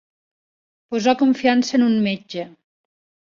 Posar 0.95 1.13
confiança 1.19 1.77
en 1.79 1.85
un 1.89 1.93
metge. 2.09 2.47